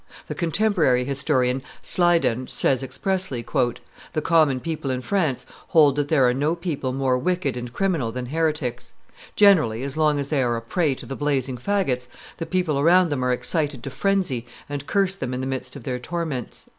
[0.29, 3.45] The contemporary historian, Sleidan, says, expressly,
[4.13, 8.11] "The common people in France hold that there are no people more wicked and criminal
[8.13, 8.95] that heretics;
[9.35, 13.09] generally, as long as they are a prey to the blazing fagots, the people around
[13.09, 16.65] them are excited to frenzy and curse them in the midst of their torments."